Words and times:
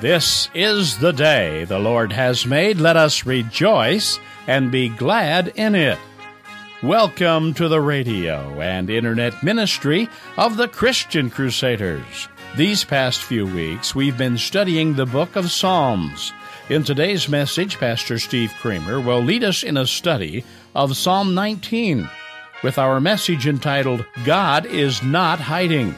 This 0.00 0.48
is 0.54 0.98
the 0.98 1.10
day 1.10 1.64
the 1.64 1.80
Lord 1.80 2.12
has 2.12 2.46
made. 2.46 2.78
Let 2.78 2.96
us 2.96 3.26
rejoice 3.26 4.20
and 4.46 4.70
be 4.70 4.88
glad 4.88 5.48
in 5.56 5.74
it. 5.74 5.98
Welcome 6.84 7.52
to 7.54 7.66
the 7.66 7.80
radio 7.80 8.60
and 8.60 8.90
internet 8.90 9.42
ministry 9.42 10.08
of 10.36 10.56
the 10.56 10.68
Christian 10.68 11.30
Crusaders. 11.30 12.28
These 12.56 12.84
past 12.84 13.22
few 13.22 13.44
weeks, 13.44 13.92
we've 13.92 14.16
been 14.16 14.38
studying 14.38 14.94
the 14.94 15.04
book 15.04 15.34
of 15.34 15.50
Psalms. 15.50 16.32
In 16.68 16.84
today's 16.84 17.28
message, 17.28 17.76
Pastor 17.78 18.20
Steve 18.20 18.54
Kramer 18.60 19.00
will 19.00 19.20
lead 19.20 19.42
us 19.42 19.64
in 19.64 19.76
a 19.76 19.84
study 19.84 20.44
of 20.76 20.96
Psalm 20.96 21.34
19 21.34 22.08
with 22.62 22.78
our 22.78 23.00
message 23.00 23.48
entitled, 23.48 24.06
God 24.24 24.64
is 24.64 25.02
Not 25.02 25.40
Hiding. 25.40 25.96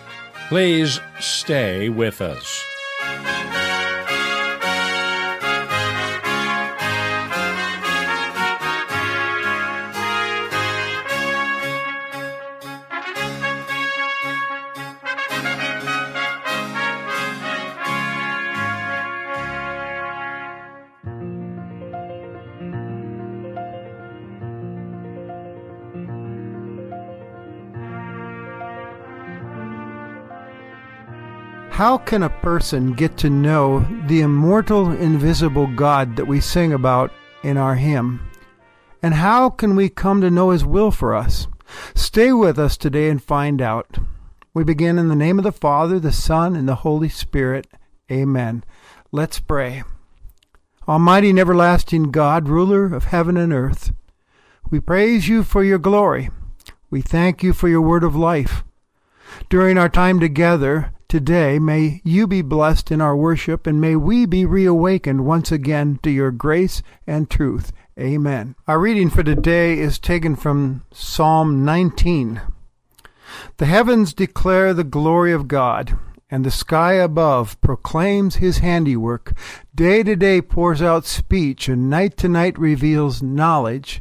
Please 0.48 1.00
stay 1.20 1.90
with 1.90 2.22
us. 2.22 2.64
How 31.80 31.96
can 31.96 32.22
a 32.22 32.28
person 32.28 32.92
get 32.92 33.16
to 33.16 33.30
know 33.30 33.88
the 34.06 34.20
immortal, 34.20 34.90
invisible 34.92 35.66
God 35.66 36.16
that 36.16 36.26
we 36.26 36.38
sing 36.38 36.74
about 36.74 37.10
in 37.42 37.56
our 37.56 37.76
hymn? 37.76 38.28
And 39.02 39.14
how 39.14 39.48
can 39.48 39.74
we 39.74 39.88
come 39.88 40.20
to 40.20 40.30
know 40.30 40.50
His 40.50 40.62
will 40.62 40.90
for 40.90 41.14
us? 41.14 41.46
Stay 41.94 42.34
with 42.34 42.58
us 42.58 42.76
today 42.76 43.08
and 43.08 43.24
find 43.24 43.62
out. 43.62 43.96
We 44.52 44.62
begin 44.62 44.98
in 44.98 45.08
the 45.08 45.16
name 45.16 45.38
of 45.38 45.44
the 45.44 45.52
Father, 45.52 45.98
the 45.98 46.12
Son, 46.12 46.54
and 46.54 46.68
the 46.68 46.74
Holy 46.84 47.08
Spirit. 47.08 47.66
Amen. 48.12 48.62
Let's 49.10 49.40
pray. 49.40 49.82
Almighty 50.86 51.30
and 51.30 51.38
everlasting 51.38 52.10
God, 52.10 52.46
ruler 52.46 52.94
of 52.94 53.04
heaven 53.04 53.38
and 53.38 53.54
earth, 53.54 53.94
we 54.70 54.80
praise 54.80 55.28
you 55.28 55.42
for 55.42 55.64
your 55.64 55.78
glory. 55.78 56.28
We 56.90 57.00
thank 57.00 57.42
you 57.42 57.54
for 57.54 57.70
your 57.70 57.80
word 57.80 58.04
of 58.04 58.14
life. 58.14 58.64
During 59.48 59.78
our 59.78 59.88
time 59.88 60.20
together, 60.20 60.92
Today, 61.10 61.58
may 61.58 62.00
you 62.04 62.28
be 62.28 62.40
blessed 62.40 62.92
in 62.92 63.00
our 63.00 63.16
worship, 63.16 63.66
and 63.66 63.80
may 63.80 63.96
we 63.96 64.26
be 64.26 64.44
reawakened 64.44 65.26
once 65.26 65.50
again 65.50 65.98
to 66.04 66.10
your 66.10 66.30
grace 66.30 66.84
and 67.04 67.28
truth. 67.28 67.72
Amen. 67.98 68.54
Our 68.68 68.78
reading 68.78 69.10
for 69.10 69.24
today 69.24 69.76
is 69.76 69.98
taken 69.98 70.36
from 70.36 70.84
Psalm 70.92 71.64
19. 71.64 72.40
The 73.56 73.66
heavens 73.66 74.14
declare 74.14 74.72
the 74.72 74.84
glory 74.84 75.32
of 75.32 75.48
God, 75.48 75.98
and 76.30 76.44
the 76.44 76.50
sky 76.52 76.92
above 76.92 77.60
proclaims 77.60 78.36
his 78.36 78.58
handiwork. 78.58 79.32
Day 79.74 80.04
to 80.04 80.14
day 80.14 80.40
pours 80.40 80.80
out 80.80 81.06
speech, 81.06 81.68
and 81.68 81.90
night 81.90 82.16
to 82.18 82.28
night 82.28 82.56
reveals 82.56 83.20
knowledge. 83.20 84.00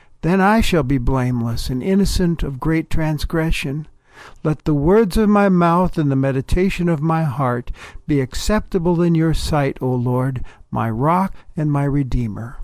Then 0.21 0.39
I 0.39 0.61
shall 0.61 0.83
be 0.83 0.97
blameless 0.97 1.69
and 1.69 1.81
innocent 1.81 2.43
of 2.43 2.59
great 2.59 2.89
transgression. 2.89 3.87
Let 4.43 4.65
the 4.65 4.75
words 4.75 5.17
of 5.17 5.29
my 5.29 5.49
mouth 5.49 5.97
and 5.97 6.11
the 6.11 6.15
meditation 6.15 6.87
of 6.89 7.01
my 7.01 7.23
heart 7.23 7.71
be 8.05 8.21
acceptable 8.21 9.01
in 9.01 9.15
your 9.15 9.33
sight, 9.33 9.79
O 9.81 9.89
Lord, 9.89 10.43
my 10.69 10.89
rock 10.89 11.33
and 11.57 11.71
my 11.71 11.85
redeemer. 11.85 12.57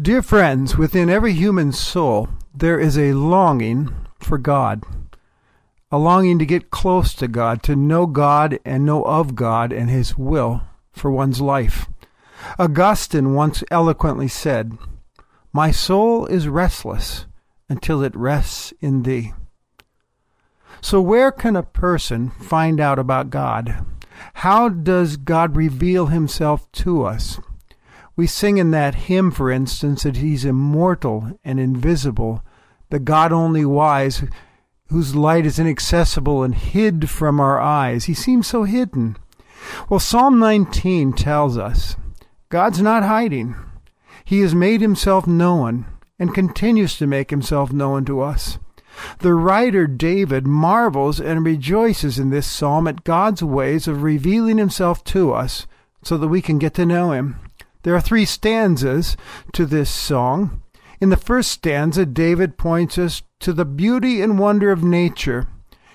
Dear 0.00 0.22
friends, 0.22 0.76
within 0.76 1.10
every 1.10 1.32
human 1.32 1.72
soul 1.72 2.28
there 2.54 2.78
is 2.78 2.98
a 2.98 3.12
longing 3.12 3.94
for 4.18 4.38
God, 4.38 4.82
a 5.90 5.98
longing 5.98 6.38
to 6.38 6.46
get 6.46 6.70
close 6.70 7.12
to 7.14 7.28
God, 7.28 7.62
to 7.64 7.76
know 7.76 8.06
God 8.06 8.58
and 8.64 8.84
know 8.84 9.04
of 9.04 9.34
God 9.34 9.72
and 9.72 9.90
His 9.90 10.16
will 10.16 10.62
for 10.92 11.10
one's 11.10 11.40
life. 11.40 11.86
Augustine 12.58 13.34
once 13.34 13.62
eloquently 13.70 14.28
said, 14.28 14.76
my 15.56 15.70
soul 15.70 16.26
is 16.26 16.48
restless 16.48 17.24
until 17.66 18.02
it 18.02 18.14
rests 18.14 18.74
in 18.82 19.04
thee. 19.04 19.32
So, 20.82 21.00
where 21.00 21.32
can 21.32 21.56
a 21.56 21.62
person 21.62 22.28
find 22.28 22.78
out 22.78 22.98
about 22.98 23.30
God? 23.30 23.82
How 24.34 24.68
does 24.68 25.16
God 25.16 25.56
reveal 25.56 26.08
himself 26.08 26.70
to 26.72 27.04
us? 27.04 27.40
We 28.16 28.26
sing 28.26 28.58
in 28.58 28.70
that 28.72 29.06
hymn, 29.08 29.30
for 29.30 29.50
instance, 29.50 30.02
that 30.02 30.18
he's 30.18 30.44
immortal 30.44 31.38
and 31.42 31.58
invisible, 31.58 32.44
the 32.90 32.98
God 32.98 33.32
only 33.32 33.64
wise, 33.64 34.24
whose 34.88 35.16
light 35.16 35.46
is 35.46 35.58
inaccessible 35.58 36.42
and 36.42 36.54
hid 36.54 37.08
from 37.08 37.40
our 37.40 37.58
eyes. 37.58 38.04
He 38.04 38.14
seems 38.14 38.46
so 38.46 38.64
hidden. 38.64 39.16
Well, 39.88 40.00
Psalm 40.00 40.38
19 40.38 41.14
tells 41.14 41.56
us 41.56 41.96
God's 42.50 42.82
not 42.82 43.04
hiding. 43.04 43.56
He 44.26 44.40
has 44.40 44.56
made 44.56 44.80
himself 44.80 45.28
known 45.28 45.86
and 46.18 46.34
continues 46.34 46.98
to 46.98 47.06
make 47.06 47.30
himself 47.30 47.72
known 47.72 48.04
to 48.06 48.20
us. 48.20 48.58
The 49.20 49.34
writer 49.34 49.86
David 49.86 50.48
marvels 50.48 51.20
and 51.20 51.46
rejoices 51.46 52.18
in 52.18 52.30
this 52.30 52.48
psalm 52.48 52.88
at 52.88 53.04
God's 53.04 53.44
ways 53.44 53.86
of 53.86 54.02
revealing 54.02 54.58
himself 54.58 55.04
to 55.04 55.32
us 55.32 55.68
so 56.02 56.18
that 56.18 56.26
we 56.26 56.42
can 56.42 56.58
get 56.58 56.74
to 56.74 56.84
know 56.84 57.12
him. 57.12 57.38
There 57.84 57.94
are 57.94 58.00
three 58.00 58.24
stanzas 58.24 59.16
to 59.52 59.64
this 59.64 59.90
song. 59.90 60.60
In 61.00 61.10
the 61.10 61.16
first 61.16 61.52
stanza, 61.52 62.04
David 62.04 62.58
points 62.58 62.98
us 62.98 63.22
to 63.38 63.52
the 63.52 63.64
beauty 63.64 64.20
and 64.22 64.40
wonder 64.40 64.72
of 64.72 64.82
nature. 64.82 65.46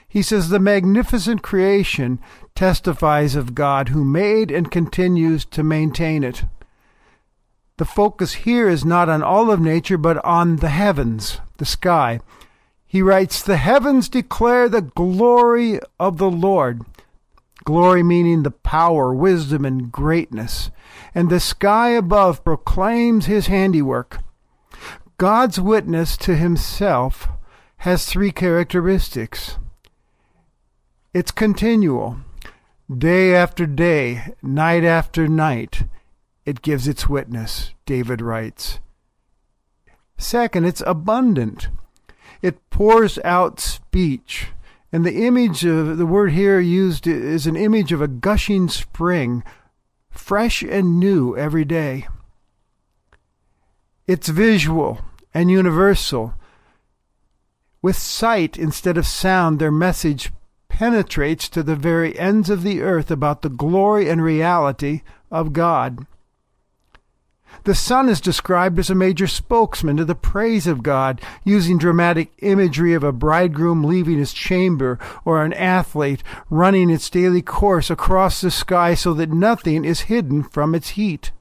He 0.07 0.21
says, 0.21 0.47
The 0.47 0.59
magnificent 0.59 1.41
creation 1.41 2.21
testifies 2.55 3.35
of 3.35 3.55
God 3.55 3.89
who 3.89 4.05
made 4.05 4.51
and 4.51 4.71
continues 4.71 5.43
to 5.47 5.63
maintain 5.63 6.23
it. 6.23 6.45
The 7.81 7.85
focus 7.85 8.33
here 8.33 8.69
is 8.69 8.85
not 8.85 9.09
on 9.09 9.23
all 9.23 9.49
of 9.49 9.59
nature, 9.59 9.97
but 9.97 10.23
on 10.23 10.57
the 10.57 10.69
heavens, 10.69 11.39
the 11.57 11.65
sky. 11.65 12.19
He 12.85 13.01
writes, 13.01 13.41
The 13.41 13.57
heavens 13.57 14.07
declare 14.07 14.69
the 14.69 14.83
glory 14.83 15.79
of 15.99 16.19
the 16.19 16.29
Lord. 16.29 16.83
Glory 17.63 18.03
meaning 18.03 18.43
the 18.43 18.51
power, 18.51 19.15
wisdom, 19.15 19.65
and 19.65 19.91
greatness. 19.91 20.69
And 21.15 21.31
the 21.31 21.39
sky 21.39 21.89
above 21.89 22.43
proclaims 22.43 23.25
his 23.25 23.47
handiwork. 23.47 24.19
God's 25.17 25.59
witness 25.59 26.17
to 26.17 26.35
himself 26.35 27.29
has 27.77 28.05
three 28.05 28.31
characteristics 28.31 29.57
it's 31.15 31.31
continual. 31.31 32.17
Day 32.95 33.33
after 33.33 33.65
day, 33.65 34.35
night 34.43 34.83
after 34.83 35.27
night, 35.27 35.85
it 36.45 36.61
gives 36.61 36.87
its 36.87 37.07
witness, 37.07 37.73
David 37.85 38.21
writes. 38.21 38.79
Second, 40.17 40.65
it's 40.65 40.83
abundant. 40.85 41.69
It 42.41 42.69
pours 42.69 43.19
out 43.23 43.59
speech. 43.59 44.47
And 44.91 45.05
the 45.05 45.25
image 45.25 45.63
of 45.63 45.97
the 45.97 46.05
word 46.05 46.31
here 46.31 46.59
used 46.59 47.07
is 47.07 47.47
an 47.47 47.55
image 47.55 47.91
of 47.91 48.01
a 48.01 48.07
gushing 48.07 48.67
spring, 48.67 49.43
fresh 50.09 50.61
and 50.61 50.99
new 50.99 51.37
every 51.37 51.63
day. 51.63 52.07
It's 54.05 54.27
visual 54.27 54.99
and 55.33 55.49
universal. 55.49 56.33
With 57.81 57.95
sight 57.95 58.57
instead 58.57 58.97
of 58.97 59.07
sound, 59.07 59.59
their 59.59 59.71
message 59.71 60.31
penetrates 60.67 61.47
to 61.49 61.63
the 61.63 61.75
very 61.75 62.17
ends 62.19 62.49
of 62.49 62.63
the 62.63 62.81
earth 62.81 63.09
about 63.09 63.41
the 63.41 63.49
glory 63.49 64.09
and 64.09 64.21
reality 64.21 65.01
of 65.31 65.53
God. 65.53 66.05
The 67.63 67.75
Sun 67.75 68.09
is 68.09 68.19
described 68.19 68.79
as 68.79 68.89
a 68.89 68.95
major 68.95 69.27
spokesman 69.27 69.97
to 69.97 70.05
the 70.05 70.15
praise 70.15 70.65
of 70.65 70.81
God, 70.81 71.21
using 71.43 71.77
dramatic 71.77 72.31
imagery 72.39 72.93
of 72.93 73.03
a 73.03 73.11
bridegroom 73.11 73.83
leaving 73.83 74.17
his 74.17 74.33
chamber 74.33 74.97
or 75.25 75.43
an 75.43 75.53
athlete 75.53 76.23
running 76.49 76.89
its 76.89 77.09
daily 77.09 77.41
course 77.41 77.89
across 77.89 78.41
the 78.41 78.49
sky 78.49 78.95
so 78.95 79.13
that 79.13 79.29
nothing 79.29 79.85
is 79.85 80.01
hidden 80.01 80.43
from 80.43 80.73
its 80.73 80.89
heat. 80.89 81.31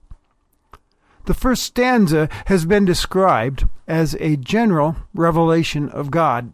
The 1.24 1.34
first 1.34 1.62
stanza 1.62 2.28
has 2.46 2.64
been 2.64 2.84
described 2.84 3.68
as 3.86 4.14
a 4.20 4.36
general 4.36 4.96
revelation 5.14 5.88
of 5.88 6.10
God. 6.10 6.52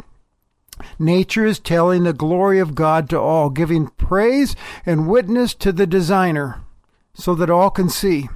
Nature 0.98 1.46
is 1.46 1.58
telling 1.58 2.04
the 2.04 2.12
glory 2.12 2.58
of 2.58 2.74
God 2.74 3.08
to 3.10 3.18
all, 3.18 3.50
giving 3.50 3.88
praise 3.88 4.54
and 4.84 5.08
witness 5.08 5.54
to 5.54 5.72
the 5.72 5.86
designer 5.86 6.62
so 7.14 7.34
that 7.34 7.50
all 7.50 7.70
can 7.70 7.88
see. 7.88 8.28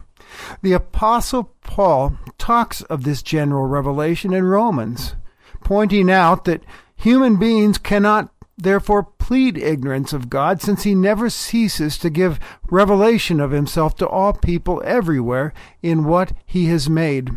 The 0.63 0.73
Apostle 0.73 1.53
Paul 1.63 2.17
talks 2.39 2.83
of 2.83 3.05
this 3.05 3.23
general 3.23 3.67
revelation 3.67 4.33
in 4.33 4.45
Romans, 4.45 5.15
pointing 5.63 6.11
out 6.11 6.45
that 6.45 6.65
human 6.97 7.37
beings 7.37 7.79
cannot 7.79 8.33
therefore 8.57 9.03
plead 9.03 9.57
ignorance 9.57 10.13
of 10.13 10.29
God, 10.29 10.61
since 10.61 10.83
he 10.83 10.95
never 10.95 11.31
ceases 11.31 11.97
to 11.99 12.11
give 12.11 12.39
revelation 12.71 13.41
of 13.41 13.53
himself 13.53 13.97
to 13.97 14.07
all 14.07 14.33
people 14.33 14.83
everywhere 14.85 15.55
in 15.83 16.05
what 16.05 16.33
he 16.45 16.67
has 16.67 16.91
made. 16.91 17.31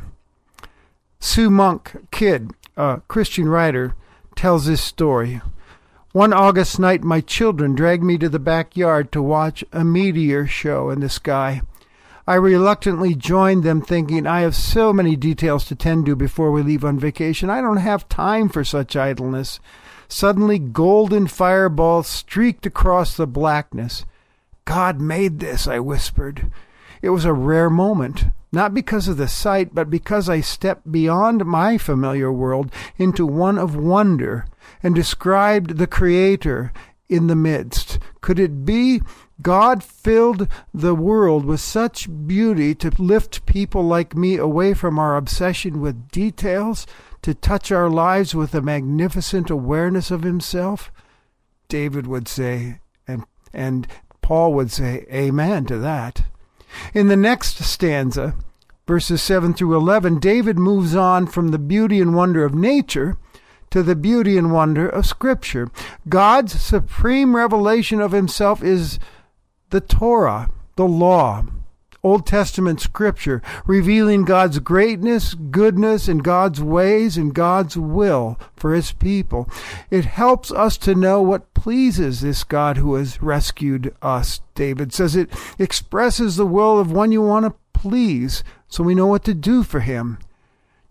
Sue 1.19 1.49
Monk 1.49 2.07
Kidd, 2.11 2.51
a 2.75 3.01
Christian 3.07 3.47
writer, 3.47 3.95
tells 4.35 4.65
this 4.65 4.81
story. 4.81 5.41
One 6.11 6.33
August 6.33 6.79
night, 6.79 7.03
my 7.03 7.21
children 7.21 7.73
dragged 7.73 8.03
me 8.03 8.17
to 8.17 8.29
the 8.29 8.39
backyard 8.39 9.11
to 9.13 9.21
watch 9.21 9.63
a 9.71 9.83
meteor 9.83 10.45
show 10.45 10.89
in 10.89 10.99
the 10.99 11.09
sky. 11.09 11.61
I 12.25 12.35
reluctantly 12.35 13.15
joined 13.15 13.63
them, 13.63 13.81
thinking, 13.81 14.25
I 14.25 14.41
have 14.41 14.55
so 14.55 14.93
many 14.93 15.17
details 15.17 15.65
to 15.65 15.75
tend 15.75 16.05
to 16.05 16.15
before 16.15 16.51
we 16.51 16.61
leave 16.63 16.85
on 16.85 16.97
vacation. 16.97 17.49
I 17.49 17.59
don't 17.59 17.77
have 17.77 18.07
time 18.07 18.47
for 18.47 18.63
such 18.63 18.95
idleness. 18.95 19.59
Suddenly, 20.07 20.59
golden 20.59 21.27
fireballs 21.27 22.07
streaked 22.07 22.65
across 22.65 23.17
the 23.17 23.27
blackness. 23.27 24.05
God 24.63 25.01
made 25.01 25.39
this, 25.39 25.67
I 25.67 25.79
whispered. 25.79 26.49
It 27.01 27.09
was 27.09 27.25
a 27.25 27.33
rare 27.33 27.69
moment, 27.69 28.27
not 28.53 28.73
because 28.73 29.09
of 29.09 29.17
the 29.17 29.27
sight, 29.27 29.75
but 29.75 29.89
because 29.89 30.29
I 30.29 30.39
stepped 30.39 30.89
beyond 30.89 31.43
my 31.43 31.77
familiar 31.77 32.31
world 32.31 32.71
into 32.97 33.25
one 33.25 33.57
of 33.57 33.75
wonder 33.75 34.45
and 34.81 34.95
described 34.95 35.77
the 35.77 35.87
Creator 35.87 36.71
in 37.09 37.27
the 37.27 37.35
midst. 37.35 37.99
Could 38.21 38.39
it 38.39 38.63
be 38.63 39.01
God 39.41 39.83
filled 39.83 40.47
the 40.73 40.95
world 40.95 41.45
with 41.45 41.59
such 41.59 42.07
beauty 42.27 42.75
to 42.75 42.91
lift 43.01 43.45
people 43.45 43.83
like 43.83 44.15
me 44.15 44.37
away 44.37 44.73
from 44.73 44.99
our 44.99 45.17
obsession 45.17 45.81
with 45.81 46.09
details, 46.09 46.85
to 47.23 47.33
touch 47.33 47.71
our 47.71 47.89
lives 47.89 48.35
with 48.35 48.53
a 48.53 48.61
magnificent 48.61 49.49
awareness 49.49 50.11
of 50.11 50.23
Himself? 50.23 50.91
David 51.67 52.05
would 52.05 52.27
say, 52.27 52.79
and, 53.07 53.25
and 53.53 53.87
Paul 54.21 54.53
would 54.53 54.71
say, 54.71 55.05
Amen 55.11 55.65
to 55.65 55.77
that. 55.79 56.25
In 56.93 57.07
the 57.07 57.17
next 57.17 57.63
stanza, 57.63 58.35
verses 58.87 59.21
7 59.21 59.53
through 59.53 59.75
11, 59.75 60.19
David 60.19 60.59
moves 60.59 60.95
on 60.95 61.27
from 61.27 61.49
the 61.49 61.59
beauty 61.59 62.01
and 62.01 62.15
wonder 62.15 62.43
of 62.45 62.53
nature 62.53 63.17
to 63.69 63.81
the 63.81 63.95
beauty 63.95 64.37
and 64.37 64.51
wonder 64.51 64.87
of 64.87 65.05
Scripture. 65.05 65.71
God's 66.07 66.61
supreme 66.61 67.35
revelation 67.35 67.99
of 68.01 68.11
Himself 68.11 68.63
is 68.63 68.99
the 69.73 69.81
Torah, 69.81 70.51
the 70.75 70.87
law, 70.87 71.43
Old 72.03 72.27
Testament 72.27 72.79
scripture, 72.79 73.41
revealing 73.65 74.23
God's 74.23 74.59
greatness, 74.59 75.33
goodness, 75.33 76.07
and 76.07 76.23
God's 76.23 76.61
ways 76.61 77.17
and 77.17 77.33
God's 77.33 77.75
will 77.75 78.39
for 78.55 78.75
His 78.75 78.91
people. 78.91 79.49
It 79.89 80.05
helps 80.05 80.51
us 80.51 80.77
to 80.77 80.93
know 80.93 81.23
what 81.23 81.55
pleases 81.55 82.21
this 82.21 82.43
God 82.43 82.77
who 82.77 82.93
has 82.93 83.19
rescued 83.19 83.95
us. 83.99 84.41
David 84.53 84.93
says 84.93 85.15
it 85.15 85.31
expresses 85.57 86.35
the 86.35 86.45
will 86.45 86.77
of 86.77 86.91
one 86.91 87.11
you 87.11 87.23
want 87.23 87.45
to 87.45 87.55
please, 87.73 88.43
so 88.67 88.83
we 88.83 88.93
know 88.93 89.07
what 89.07 89.23
to 89.23 89.33
do 89.33 89.63
for 89.63 89.79
Him. 89.79 90.19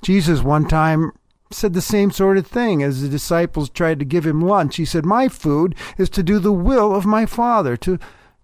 Jesus 0.00 0.42
one 0.42 0.66
time 0.66 1.12
said 1.52 1.72
the 1.72 1.80
same 1.80 2.10
sort 2.10 2.36
of 2.36 2.48
thing 2.48 2.82
as 2.82 3.00
the 3.00 3.08
disciples 3.08 3.70
tried 3.70 4.00
to 4.00 4.04
give 4.04 4.26
him 4.26 4.40
lunch. 4.40 4.76
He 4.76 4.84
said, 4.84 5.04
My 5.04 5.28
food 5.28 5.76
is 5.98 6.08
to 6.10 6.22
do 6.22 6.38
the 6.38 6.52
will 6.52 6.94
of 6.94 7.06
my 7.06 7.26
Father, 7.26 7.76
to 7.76 7.98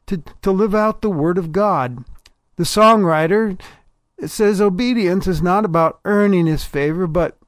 to, 0.08 0.22
to 0.42 0.50
live 0.50 0.74
out 0.74 1.00
the 1.00 1.10
Word 1.10 1.38
of 1.38 1.52
God. 1.52 2.04
The 2.56 2.64
songwriter 2.64 3.60
says 4.26 4.60
obedience 4.60 5.26
is 5.26 5.40
not 5.40 5.64
about 5.64 6.00
earning 6.04 6.46
His 6.46 6.64
favor, 6.64 7.06
but 7.06 7.38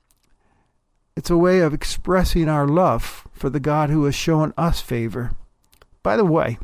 it's 1.16 1.30
a 1.30 1.36
way 1.36 1.60
of 1.60 1.74
expressing 1.74 2.48
our 2.48 2.66
love 2.66 3.26
for 3.32 3.50
the 3.50 3.60
God 3.60 3.90
who 3.90 4.04
has 4.04 4.14
shown 4.14 4.54
us 4.56 4.80
favor. 4.80 5.32
By 6.02 6.16
the 6.16 6.24
way, 6.24 6.58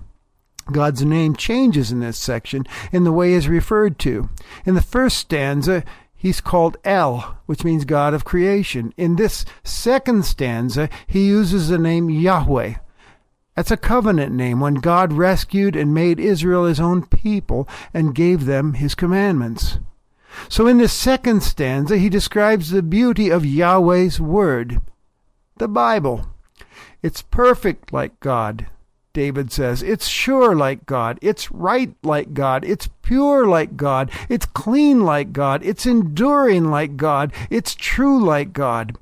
God's 0.72 1.04
name 1.04 1.36
changes 1.36 1.92
in 1.92 2.00
this 2.00 2.18
section 2.18 2.64
in 2.90 3.04
the 3.04 3.12
way 3.12 3.32
is 3.32 3.48
referred 3.48 3.98
to. 4.00 4.28
In 4.64 4.74
the 4.74 4.82
first 4.82 5.18
stanza, 5.18 5.84
he's 6.14 6.40
called 6.40 6.76
El, 6.84 7.38
which 7.46 7.64
means 7.64 7.84
God 7.84 8.14
of 8.14 8.24
creation. 8.24 8.92
In 8.96 9.16
this 9.16 9.44
second 9.62 10.24
stanza, 10.24 10.88
he 11.06 11.26
uses 11.26 11.68
the 11.68 11.78
name 11.78 12.10
Yahweh, 12.10 12.74
that's 13.56 13.70
a 13.70 13.76
covenant 13.78 14.34
name 14.34 14.60
when 14.60 14.74
God 14.74 15.14
rescued 15.14 15.74
and 15.76 15.94
made 15.94 16.20
Israel 16.20 16.66
his 16.66 16.78
own 16.78 17.06
people 17.06 17.66
and 17.94 18.14
gave 18.14 18.44
them 18.44 18.74
his 18.74 18.94
commandments. 18.94 19.78
So 20.50 20.66
in 20.66 20.76
the 20.76 20.88
second 20.88 21.42
stanza, 21.42 21.96
he 21.96 22.10
describes 22.10 22.70
the 22.70 22.82
beauty 22.82 23.30
of 23.30 23.46
Yahweh's 23.46 24.20
word, 24.20 24.80
the 25.56 25.68
Bible. 25.68 26.26
It's 27.02 27.22
perfect 27.22 27.94
like 27.94 28.20
God, 28.20 28.66
David 29.14 29.50
says. 29.50 29.82
It's 29.82 30.06
sure 30.06 30.54
like 30.54 30.84
God. 30.84 31.18
It's 31.22 31.50
right 31.50 31.94
like 32.02 32.34
God. 32.34 32.62
It's 32.62 32.90
pure 33.00 33.46
like 33.46 33.78
God. 33.78 34.10
It's 34.28 34.44
clean 34.44 35.00
like 35.00 35.32
God. 35.32 35.64
It's 35.64 35.86
enduring 35.86 36.70
like 36.70 36.98
God. 36.98 37.32
It's 37.48 37.74
true 37.74 38.22
like 38.22 38.52
God. 38.52 38.98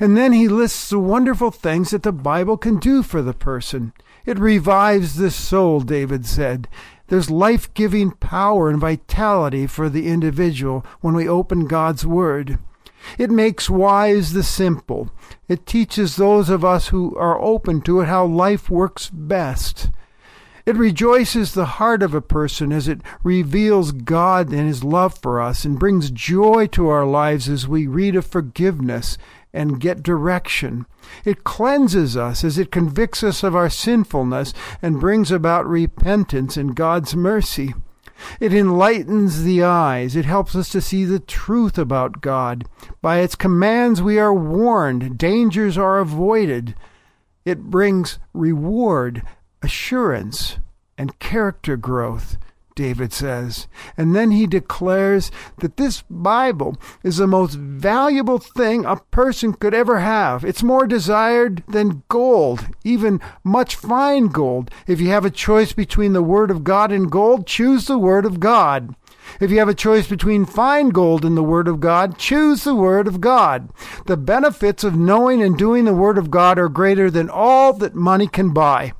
And 0.00 0.16
then 0.16 0.32
he 0.32 0.48
lists 0.48 0.90
the 0.90 0.98
wonderful 0.98 1.50
things 1.50 1.90
that 1.90 2.02
the 2.02 2.12
Bible 2.12 2.56
can 2.56 2.78
do 2.78 3.02
for 3.02 3.22
the 3.22 3.34
person. 3.34 3.92
It 4.24 4.38
revives 4.38 5.16
the 5.16 5.30
soul, 5.30 5.80
David 5.80 6.26
said. 6.26 6.68
There's 7.08 7.30
life 7.30 7.72
giving 7.74 8.10
power 8.10 8.68
and 8.68 8.80
vitality 8.80 9.66
for 9.66 9.88
the 9.88 10.08
individual 10.08 10.84
when 11.00 11.14
we 11.14 11.28
open 11.28 11.66
God's 11.66 12.04
Word. 12.04 12.58
It 13.18 13.30
makes 13.30 13.70
wise 13.70 14.32
the 14.32 14.42
simple. 14.42 15.10
It 15.48 15.66
teaches 15.66 16.16
those 16.16 16.50
of 16.50 16.64
us 16.64 16.88
who 16.88 17.14
are 17.16 17.40
open 17.40 17.80
to 17.82 18.00
it 18.00 18.06
how 18.06 18.26
life 18.26 18.68
works 18.68 19.08
best. 19.10 19.90
It 20.66 20.74
rejoices 20.76 21.54
the 21.54 21.64
heart 21.64 22.02
of 22.02 22.12
a 22.12 22.20
person 22.20 22.72
as 22.72 22.88
it 22.88 23.00
reveals 23.22 23.92
God 23.92 24.50
and 24.52 24.66
His 24.66 24.82
love 24.82 25.16
for 25.18 25.40
us 25.40 25.64
and 25.64 25.78
brings 25.78 26.10
joy 26.10 26.66
to 26.72 26.88
our 26.88 27.06
lives 27.06 27.48
as 27.48 27.68
we 27.68 27.86
read 27.86 28.16
of 28.16 28.26
forgiveness 28.26 29.16
and 29.56 29.80
get 29.80 30.02
direction. 30.02 30.86
It 31.24 31.44
cleanses 31.44 32.16
us 32.16 32.44
as 32.44 32.58
it 32.58 32.70
convicts 32.70 33.24
us 33.24 33.42
of 33.42 33.56
our 33.56 33.70
sinfulness 33.70 34.52
and 34.82 35.00
brings 35.00 35.30
about 35.30 35.66
repentance 35.66 36.56
and 36.56 36.76
God's 36.76 37.16
mercy. 37.16 37.74
It 38.40 38.52
enlightens 38.54 39.42
the 39.42 39.62
eyes. 39.62 40.16
It 40.16 40.24
helps 40.24 40.54
us 40.54 40.68
to 40.70 40.80
see 40.80 41.04
the 41.04 41.20
truth 41.20 41.78
about 41.78 42.20
God. 42.20 42.66
By 43.02 43.18
its 43.18 43.34
commands, 43.34 44.02
we 44.02 44.18
are 44.18 44.34
warned, 44.34 45.18
dangers 45.18 45.76
are 45.76 45.98
avoided. 45.98 46.74
It 47.44 47.64
brings 47.64 48.18
reward, 48.32 49.22
assurance, 49.62 50.58
and 50.98 51.18
character 51.18 51.76
growth. 51.76 52.38
David 52.76 53.12
says. 53.12 53.66
And 53.96 54.14
then 54.14 54.30
he 54.30 54.46
declares 54.46 55.32
that 55.58 55.78
this 55.78 56.04
Bible 56.08 56.76
is 57.02 57.16
the 57.16 57.26
most 57.26 57.54
valuable 57.54 58.38
thing 58.38 58.84
a 58.84 58.96
person 58.96 59.54
could 59.54 59.74
ever 59.74 59.98
have. 59.98 60.44
It's 60.44 60.62
more 60.62 60.86
desired 60.86 61.64
than 61.66 62.04
gold, 62.08 62.66
even 62.84 63.20
much 63.42 63.74
fine 63.74 64.28
gold. 64.28 64.70
If 64.86 65.00
you 65.00 65.08
have 65.08 65.24
a 65.24 65.30
choice 65.30 65.72
between 65.72 66.12
the 66.12 66.22
Word 66.22 66.50
of 66.50 66.62
God 66.62 66.92
and 66.92 67.10
gold, 67.10 67.46
choose 67.46 67.86
the 67.86 67.98
Word 67.98 68.26
of 68.26 68.38
God. 68.38 68.94
If 69.40 69.50
you 69.50 69.58
have 69.58 69.68
a 69.68 69.74
choice 69.74 70.06
between 70.06 70.44
fine 70.44 70.90
gold 70.90 71.24
and 71.24 71.36
the 71.36 71.42
Word 71.42 71.68
of 71.68 71.80
God, 71.80 72.18
choose 72.18 72.64
the 72.64 72.76
Word 72.76 73.08
of 73.08 73.22
God. 73.22 73.70
The 74.04 74.18
benefits 74.18 74.84
of 74.84 74.96
knowing 74.96 75.42
and 75.42 75.56
doing 75.56 75.86
the 75.86 75.94
Word 75.94 76.18
of 76.18 76.30
God 76.30 76.58
are 76.58 76.68
greater 76.68 77.10
than 77.10 77.30
all 77.30 77.72
that 77.72 77.94
money 77.94 78.28
can 78.28 78.52
buy 78.52 78.92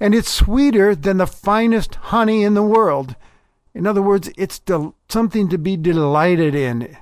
and 0.00 0.14
it's 0.14 0.30
sweeter 0.30 0.94
than 0.94 1.16
the 1.16 1.26
finest 1.26 1.96
honey 1.96 2.42
in 2.42 2.54
the 2.54 2.62
world. 2.62 3.16
In 3.74 3.86
other 3.86 4.02
words, 4.02 4.30
it's 4.36 4.58
del- 4.58 4.94
something 5.08 5.48
to 5.48 5.58
be 5.58 5.76
delighted 5.76 6.54
in. 6.54 6.96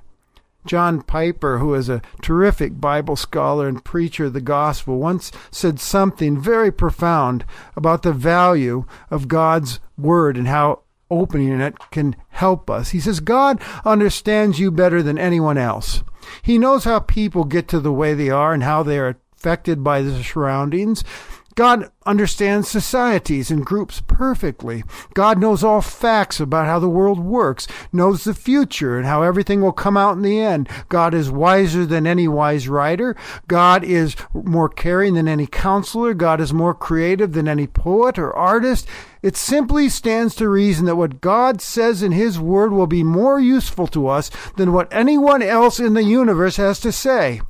John 0.66 1.02
Piper, 1.02 1.58
who 1.58 1.74
is 1.74 1.88
a 1.88 2.02
terrific 2.22 2.80
Bible 2.80 3.16
scholar 3.16 3.68
and 3.68 3.84
preacher 3.84 4.26
of 4.26 4.32
the 4.32 4.40
gospel, 4.40 4.98
once 4.98 5.30
said 5.50 5.78
something 5.78 6.40
very 6.40 6.72
profound 6.72 7.44
about 7.76 8.02
the 8.02 8.12
value 8.12 8.86
of 9.10 9.28
God's 9.28 9.78
word 9.98 10.36
and 10.36 10.48
how 10.48 10.80
opening 11.10 11.60
it 11.60 11.78
can 11.90 12.16
help 12.30 12.70
us. 12.70 12.90
He 12.90 13.00
says, 13.00 13.20
God 13.20 13.60
understands 13.84 14.58
you 14.58 14.70
better 14.70 15.02
than 15.02 15.18
anyone 15.18 15.58
else. 15.58 16.02
He 16.42 16.58
knows 16.58 16.84
how 16.84 17.00
people 17.00 17.44
get 17.44 17.68
to 17.68 17.80
the 17.80 17.92
way 17.92 18.14
they 18.14 18.30
are 18.30 18.54
and 18.54 18.62
how 18.62 18.82
they 18.82 18.98
are 18.98 19.16
affected 19.36 19.84
by 19.84 20.00
the 20.00 20.22
surroundings. 20.22 21.04
God 21.54 21.90
understands 22.04 22.68
societies 22.68 23.50
and 23.50 23.64
groups 23.64 24.02
perfectly. 24.06 24.82
God 25.14 25.38
knows 25.38 25.62
all 25.62 25.80
facts 25.80 26.40
about 26.40 26.66
how 26.66 26.78
the 26.78 26.88
world 26.88 27.20
works, 27.20 27.66
knows 27.92 28.24
the 28.24 28.34
future 28.34 28.96
and 28.98 29.06
how 29.06 29.22
everything 29.22 29.60
will 29.60 29.72
come 29.72 29.96
out 29.96 30.16
in 30.16 30.22
the 30.22 30.40
end. 30.40 30.68
God 30.88 31.14
is 31.14 31.30
wiser 31.30 31.86
than 31.86 32.06
any 32.06 32.26
wise 32.26 32.68
writer. 32.68 33.14
God 33.46 33.84
is 33.84 34.16
more 34.32 34.68
caring 34.68 35.14
than 35.14 35.28
any 35.28 35.46
counselor. 35.46 36.12
God 36.12 36.40
is 36.40 36.52
more 36.52 36.74
creative 36.74 37.32
than 37.32 37.48
any 37.48 37.66
poet 37.66 38.18
or 38.18 38.34
artist. 38.34 38.88
It 39.22 39.36
simply 39.36 39.88
stands 39.88 40.34
to 40.34 40.48
reason 40.48 40.86
that 40.86 40.96
what 40.96 41.20
God 41.20 41.62
says 41.62 42.02
in 42.02 42.12
His 42.12 42.38
Word 42.38 42.72
will 42.72 42.86
be 42.86 43.02
more 43.02 43.40
useful 43.40 43.86
to 43.88 44.08
us 44.08 44.30
than 44.56 44.72
what 44.72 44.92
anyone 44.92 45.42
else 45.42 45.80
in 45.80 45.94
the 45.94 46.04
universe 46.04 46.56
has 46.56 46.80
to 46.80 46.92
say. 46.92 47.40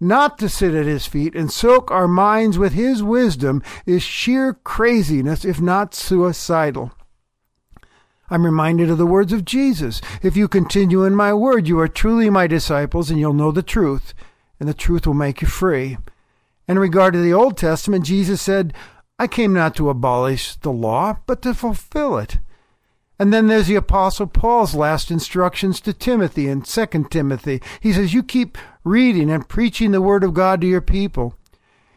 Not 0.00 0.38
to 0.38 0.48
sit 0.48 0.74
at 0.74 0.86
his 0.86 1.06
feet 1.06 1.34
and 1.34 1.52
soak 1.52 1.90
our 1.90 2.08
minds 2.08 2.56
with 2.56 2.72
his 2.72 3.02
wisdom 3.02 3.62
is 3.84 4.02
sheer 4.02 4.54
craziness, 4.54 5.44
if 5.44 5.60
not 5.60 5.94
suicidal. 5.94 6.92
I'm 8.30 8.44
reminded 8.44 8.88
of 8.88 8.96
the 8.96 9.06
words 9.06 9.32
of 9.32 9.44
Jesus. 9.44 10.00
If 10.22 10.36
you 10.36 10.48
continue 10.48 11.04
in 11.04 11.14
my 11.14 11.34
word, 11.34 11.68
you 11.68 11.78
are 11.80 11.88
truly 11.88 12.30
my 12.30 12.46
disciples, 12.46 13.10
and 13.10 13.18
you'll 13.18 13.34
know 13.34 13.50
the 13.50 13.62
truth, 13.62 14.14
and 14.58 14.68
the 14.68 14.74
truth 14.74 15.06
will 15.06 15.14
make 15.14 15.42
you 15.42 15.48
free. 15.48 15.98
In 16.66 16.78
regard 16.78 17.12
to 17.14 17.20
the 17.20 17.34
Old 17.34 17.58
Testament, 17.58 18.06
Jesus 18.06 18.40
said, 18.40 18.72
I 19.18 19.26
came 19.26 19.52
not 19.52 19.74
to 19.76 19.90
abolish 19.90 20.54
the 20.54 20.72
law, 20.72 21.18
but 21.26 21.42
to 21.42 21.52
fulfill 21.52 22.16
it. 22.16 22.38
And 23.20 23.34
then 23.34 23.48
there's 23.48 23.66
the 23.66 23.74
Apostle 23.74 24.26
Paul's 24.26 24.74
last 24.74 25.10
instructions 25.10 25.78
to 25.82 25.92
Timothy 25.92 26.48
in 26.48 26.62
2 26.62 26.86
Timothy. 27.10 27.60
He 27.78 27.92
says, 27.92 28.14
You 28.14 28.22
keep 28.22 28.56
reading 28.82 29.30
and 29.30 29.46
preaching 29.46 29.90
the 29.90 30.00
Word 30.00 30.24
of 30.24 30.32
God 30.32 30.62
to 30.62 30.66
your 30.66 30.80
people. 30.80 31.34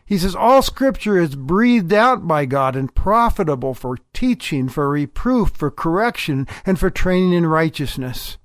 He 0.06 0.18
says, 0.18 0.36
All 0.36 0.62
Scripture 0.62 1.18
is 1.18 1.36
breathed 1.36 1.94
out 1.94 2.28
by 2.28 2.44
God 2.44 2.76
and 2.76 2.94
profitable 2.94 3.74
for 3.74 4.00
teaching, 4.12 4.68
for 4.68 4.90
reproof, 4.90 5.52
for 5.52 5.72
correction, 5.72 6.46
and 6.66 6.78
for 6.78 6.90
training 6.90 7.32
in 7.32 7.46
righteousness. 7.46 8.38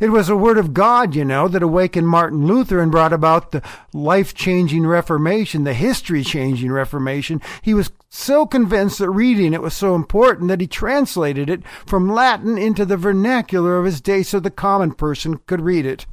It 0.00 0.08
was 0.08 0.28
the 0.28 0.36
Word 0.38 0.56
of 0.56 0.72
God, 0.72 1.14
you 1.14 1.24
know, 1.24 1.48
that 1.48 1.62
awakened 1.62 2.08
Martin 2.08 2.46
Luther 2.46 2.80
and 2.80 2.90
brought 2.90 3.12
about 3.12 3.50
the 3.50 3.62
life 3.92 4.32
changing 4.32 4.86
Reformation, 4.86 5.64
the 5.64 5.74
history 5.74 6.24
changing 6.24 6.72
Reformation. 6.72 7.42
He 7.60 7.74
was 7.74 7.90
so 8.10 8.46
convinced 8.46 8.98
that 8.98 9.10
reading 9.10 9.52
it 9.52 9.62
was 9.62 9.74
so 9.74 9.94
important 9.94 10.48
that 10.48 10.60
he 10.60 10.66
translated 10.66 11.50
it 11.50 11.66
from 11.86 12.08
Latin 12.08 12.56
into 12.56 12.84
the 12.84 12.96
vernacular 12.96 13.78
of 13.78 13.84
his 13.84 14.00
day 14.00 14.22
so 14.22 14.40
the 14.40 14.50
common 14.50 14.92
person 14.92 15.38
could 15.46 15.60
read 15.60 15.84
it. 15.84 16.06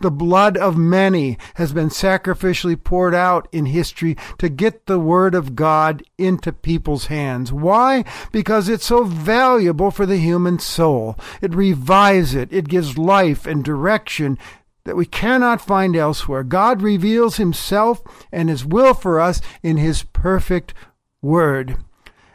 The 0.00 0.10
blood 0.10 0.56
of 0.56 0.76
many 0.76 1.38
has 1.54 1.72
been 1.72 1.88
sacrificially 1.88 2.82
poured 2.82 3.14
out 3.14 3.48
in 3.52 3.66
history 3.66 4.16
to 4.38 4.48
get 4.48 4.86
the 4.86 5.00
Word 5.00 5.34
of 5.34 5.56
God 5.56 6.02
into 6.18 6.52
people's 6.52 7.06
hands. 7.06 7.52
Why? 7.52 8.04
Because 8.30 8.68
it's 8.68 8.86
so 8.86 9.04
valuable 9.04 9.90
for 9.90 10.06
the 10.06 10.18
human 10.18 10.60
soul. 10.60 11.18
It 11.40 11.54
revives 11.54 12.34
it, 12.34 12.52
it 12.52 12.68
gives 12.68 12.96
life 12.96 13.44
and 13.46 13.64
direction 13.64 14.38
that 14.84 14.96
we 14.96 15.06
cannot 15.06 15.60
find 15.60 15.96
elsewhere. 15.96 16.42
God 16.42 16.82
reveals 16.82 17.36
Himself 17.36 18.02
and 18.32 18.48
His 18.48 18.64
will 18.64 18.94
for 18.94 19.20
us 19.20 19.40
in 19.62 19.76
His 19.76 20.02
perfect 20.02 20.74
Word. 21.22 21.78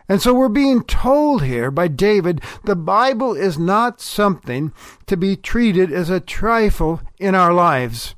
And 0.09 0.21
so 0.21 0.33
we're 0.33 0.47
being 0.47 0.83
told 0.83 1.43
here 1.43 1.69
by 1.69 1.89
David 1.89 2.41
the 2.63 2.75
Bible 2.75 3.35
is 3.35 3.59
not 3.59 3.99
something 3.99 4.71
to 5.05 5.17
be 5.17 5.35
treated 5.35 5.91
as 5.91 6.09
a 6.09 6.21
trifle 6.21 7.01
in 7.19 7.35
our 7.35 7.53
lives. 7.53 8.15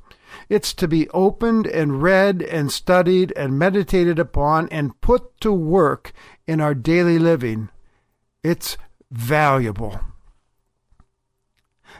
It's 0.48 0.72
to 0.74 0.88
be 0.88 1.08
opened 1.10 1.66
and 1.66 2.02
read 2.02 2.42
and 2.42 2.72
studied 2.72 3.32
and 3.36 3.58
meditated 3.58 4.18
upon 4.18 4.68
and 4.68 5.00
put 5.00 5.40
to 5.40 5.52
work 5.52 6.12
in 6.46 6.60
our 6.60 6.74
daily 6.74 7.18
living. 7.18 7.68
It's 8.42 8.76
valuable. 9.10 10.00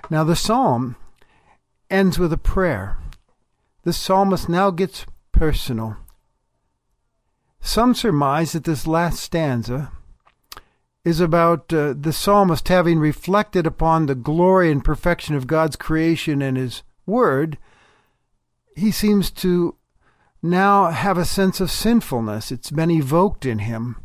Now, 0.09 0.25
the 0.25 0.37
psalm 0.37 0.97
ends 1.89 2.19
with 2.19 2.33
a 2.33 2.39
prayer. 2.39 2.97
The 3.83 3.93
psalmist 3.93 4.49
now 4.49 4.71
gets 4.71 5.07
personal. 5.33 5.97
Some 7.61 7.95
surmise 7.95 8.53
that 8.53 8.65
this 8.65 8.87
last 8.87 9.21
stanza 9.21 9.93
is 11.05 11.21
about 11.21 11.73
uh, 11.73 11.95
the 11.99 12.13
psalmist 12.13 12.69
having 12.69 12.99
reflected 12.99 13.67
upon 13.67 14.07
the 14.07 14.15
glory 14.15 14.71
and 14.71 14.85
perfection 14.85 15.35
of 15.35 15.47
God's 15.47 15.77
creation 15.77 16.43
and 16.43 16.57
His 16.57 16.83
Word. 17.07 17.59
He 18.77 18.91
seems 18.91 19.31
to 19.33 19.77
now 20.43 20.91
have 20.91 21.19
a 21.19 21.25
sense 21.25 21.61
of 21.61 21.71
sinfulness. 21.71 22.51
It's 22.51 22.71
been 22.71 22.91
evoked 22.91 23.45
in 23.45 23.61
him, 23.61 23.97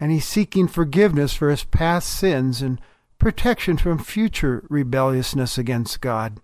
and 0.00 0.10
he's 0.10 0.26
seeking 0.26 0.68
forgiveness 0.68 1.34
for 1.34 1.50
his 1.50 1.64
past 1.64 2.08
sins 2.08 2.62
and 2.62 2.80
protection 3.18 3.76
from 3.76 3.98
future 3.98 4.64
rebelliousness 4.68 5.58
against 5.58 6.00
God. 6.00 6.40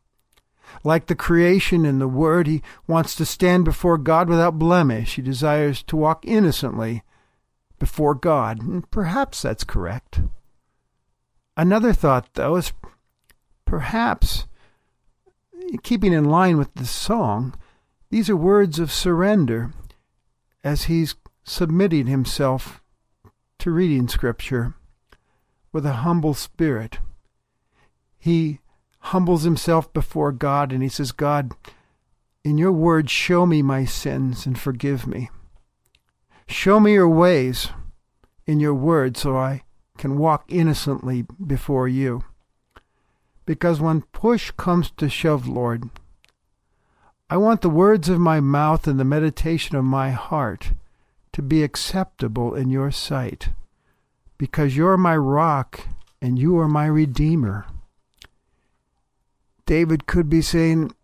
Like 0.87 1.07
the 1.07 1.17
creation 1.17 1.87
and 1.87 1.99
the 2.01 2.07
Word, 2.07 2.47
he 2.47 2.63
wants 2.87 3.15
to 3.17 3.25
stand 3.25 3.65
before 3.65 3.97
God 3.97 4.29
without 4.29 4.59
blemish. 4.59 5.15
He 5.15 5.23
desires 5.23 5.83
to 5.85 5.97
walk 5.97 6.25
innocently 6.27 7.03
before 7.79 8.15
God. 8.15 8.63
And 8.63 8.89
perhaps 8.91 9.43
that's 9.43 9.65
correct. 9.65 10.21
Another 11.57 11.95
thought, 11.95 12.35
though, 12.35 12.57
is 12.57 12.73
perhaps, 13.65 14.47
keeping 15.83 16.13
in 16.13 16.25
line 16.25 16.59
with 16.59 16.75
the 16.75 16.85
song, 16.85 17.55
these 18.11 18.29
are 18.29 18.37
words 18.37 18.79
of 18.79 18.93
surrender 18.93 19.73
as 20.63 20.85
he's 20.85 21.15
submitting 21.45 22.07
himself 22.07 22.83
to 23.59 23.71
reading 23.71 24.09
Scripture 24.09 24.75
with 25.73 25.87
a 25.87 25.95
humble 26.05 26.35
spirit. 26.35 26.99
He 28.19 28.61
humbles 29.05 29.43
himself 29.43 29.93
before 29.93 30.33
God 30.33 30.73
and 30.73 30.83
he 30.83 30.89
says, 30.89 31.13
God, 31.13 31.53
in 32.43 32.57
your 32.57 32.73
word, 32.73 33.11
show 33.11 33.45
me 33.45 33.61
my 33.61 33.85
sins 33.85 34.47
and 34.47 34.59
forgive 34.59 35.07
me. 35.07 35.31
Show 36.47 36.81
me 36.81 36.95
your 36.95 37.09
ways 37.09 37.69
in 38.47 38.61
your 38.61 38.75
word 38.75 39.17
so 39.17 39.37
I 39.37 39.63
can 39.99 40.19
walk 40.19 40.45
innocently 40.49 41.27
before 41.47 41.87
you. 41.87 42.25
Because 43.47 43.81
when 43.81 44.03
push 44.03 44.51
comes 44.53 44.91
to 44.97 45.09
shove, 45.09 45.47
Lord, 45.47 45.91
I 47.29 47.37
want 47.37 47.61
the 47.61 47.71
words 47.71 48.09
of 48.09 48.19
my 48.19 48.41
mouth 48.41 48.87
and 48.87 48.99
the 48.99 49.05
meditation 49.05 49.77
of 49.77 49.85
my 49.85 50.11
heart 50.11 50.73
to 51.33 51.43
be 51.43 51.63
acceptable 51.63 52.55
in 52.55 52.71
your 52.71 52.91
sight, 52.91 53.51
because 54.39 54.77
you're 54.77 54.97
my 54.97 55.17
rock 55.17 55.89
and 56.23 56.39
you 56.39 56.59
are 56.59 56.69
my 56.69 56.87
redeemer. 56.87 57.67
David 59.67 60.07
could 60.07 60.29
be 60.29 60.43
saying, 60.43 60.95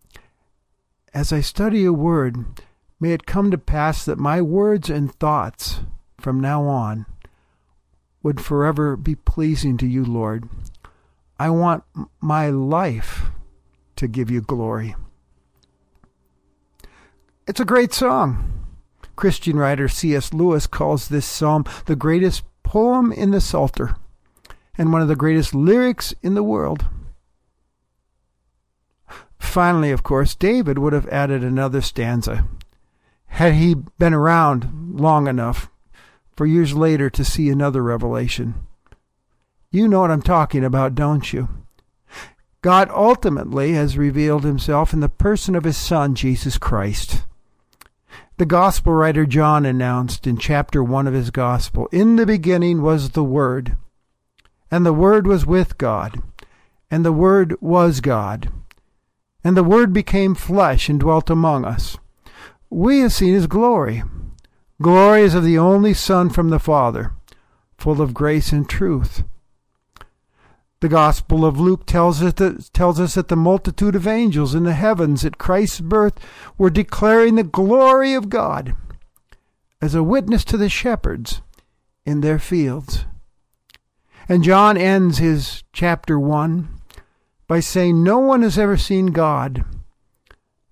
As 1.13 1.33
I 1.33 1.41
study 1.41 1.85
a 1.85 1.93
word, 1.93 2.61
may 2.99 3.13
it 3.13 3.25
come 3.25 3.51
to 3.51 3.57
pass 3.57 4.05
that 4.05 4.19
my 4.19 4.41
words 4.41 4.89
and 4.89 5.13
thoughts 5.13 5.81
from 6.19 6.39
now 6.39 6.63
on 6.63 7.05
would 8.23 8.39
forever 8.39 8.95
be 8.95 9.15
pleasing 9.15 9.77
to 9.77 9.87
you, 9.87 10.05
Lord. 10.05 10.47
I 11.39 11.49
want 11.49 11.83
my 12.21 12.49
life 12.49 13.31
to 13.95 14.07
give 14.07 14.29
you 14.29 14.41
glory. 14.41 14.95
It's 17.47 17.59
a 17.59 17.65
great 17.65 17.93
song. 17.93 18.67
Christian 19.15 19.57
writer 19.57 19.87
C.S. 19.87 20.33
Lewis 20.33 20.67
calls 20.67 21.07
this 21.07 21.25
psalm 21.25 21.65
the 21.85 21.95
greatest 21.95 22.43
poem 22.63 23.11
in 23.11 23.31
the 23.31 23.41
Psalter. 23.41 23.95
and 24.77 24.93
one 24.93 25.01
of 25.01 25.07
the 25.07 25.15
greatest 25.15 25.53
lyrics 25.53 26.13
in 26.21 26.33
the 26.33 26.43
world. 26.43 26.85
Finally, 29.51 29.91
of 29.91 30.01
course, 30.01 30.33
David 30.33 30.77
would 30.77 30.93
have 30.93 31.09
added 31.09 31.43
another 31.43 31.81
stanza 31.81 32.47
had 33.25 33.53
he 33.55 33.75
been 33.99 34.13
around 34.13 34.97
long 34.97 35.27
enough 35.27 35.69
for 36.37 36.45
years 36.45 36.73
later 36.73 37.09
to 37.09 37.25
see 37.25 37.49
another 37.49 37.83
revelation. 37.83 38.53
You 39.69 39.89
know 39.89 39.99
what 39.99 40.09
I'm 40.09 40.21
talking 40.21 40.63
about, 40.63 40.95
don't 40.95 41.33
you? 41.33 41.49
God 42.61 42.89
ultimately 42.91 43.73
has 43.73 43.97
revealed 43.97 44.45
himself 44.45 44.93
in 44.93 45.01
the 45.01 45.09
person 45.09 45.53
of 45.53 45.65
his 45.65 45.75
Son, 45.75 46.15
Jesus 46.15 46.57
Christ. 46.57 47.25
The 48.37 48.45
Gospel 48.45 48.93
writer 48.93 49.25
John 49.25 49.65
announced 49.65 50.25
in 50.25 50.37
chapter 50.37 50.81
1 50.81 51.07
of 51.07 51.13
his 51.13 51.29
Gospel 51.29 51.89
In 51.91 52.15
the 52.15 52.25
beginning 52.25 52.81
was 52.81 53.09
the 53.09 53.23
Word, 53.25 53.75
and 54.71 54.85
the 54.85 54.93
Word 54.93 55.27
was 55.27 55.45
with 55.45 55.77
God, 55.77 56.23
and 56.89 57.03
the 57.03 57.11
Word 57.11 57.57
was 57.59 57.99
God. 57.99 58.49
And 59.43 59.57
the 59.57 59.63
Word 59.63 59.93
became 59.93 60.35
flesh 60.35 60.89
and 60.89 60.99
dwelt 60.99 61.29
among 61.29 61.65
us. 61.65 61.97
We 62.69 62.99
have 62.99 63.13
seen 63.13 63.33
his 63.33 63.47
glory. 63.47 64.03
Glory 64.81 65.21
is 65.21 65.35
of 65.35 65.43
the 65.43 65.57
only 65.57 65.93
Son 65.93 66.29
from 66.29 66.49
the 66.49 66.59
Father, 66.59 67.13
full 67.77 68.01
of 68.01 68.13
grace 68.13 68.51
and 68.51 68.67
truth. 68.67 69.23
The 70.79 70.89
Gospel 70.89 71.45
of 71.45 71.59
Luke 71.59 71.85
tells 71.85 72.23
us, 72.23 72.33
that, 72.33 72.73
tells 72.73 72.99
us 72.99 73.13
that 73.13 73.27
the 73.27 73.35
multitude 73.35 73.95
of 73.95 74.07
angels 74.07 74.55
in 74.55 74.63
the 74.63 74.73
heavens 74.73 75.23
at 75.23 75.37
Christ's 75.37 75.79
birth 75.79 76.17
were 76.57 76.71
declaring 76.71 77.35
the 77.35 77.43
glory 77.43 78.15
of 78.15 78.29
God 78.29 78.75
as 79.79 79.93
a 79.93 80.01
witness 80.01 80.43
to 80.45 80.57
the 80.57 80.69
shepherds 80.69 81.41
in 82.03 82.21
their 82.21 82.39
fields. 82.39 83.05
And 84.27 84.43
John 84.43 84.75
ends 84.77 85.19
his 85.19 85.63
chapter 85.71 86.19
1 86.19 86.80
by 87.51 87.59
saying, 87.59 88.01
No 88.01 88.17
one 88.17 88.43
has 88.43 88.57
ever 88.57 88.77
seen 88.77 89.07
God, 89.07 89.65